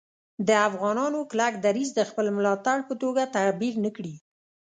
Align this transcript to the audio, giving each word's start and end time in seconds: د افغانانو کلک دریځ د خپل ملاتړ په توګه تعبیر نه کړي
د 0.47 0.49
افغانانو 0.69 1.19
کلک 1.31 1.53
دریځ 1.65 1.89
د 1.95 2.01
خپل 2.09 2.25
ملاتړ 2.37 2.77
په 2.89 2.93
توګه 3.01 3.31
تعبیر 3.35 3.73
نه 3.83 3.89
کړي 3.97 4.15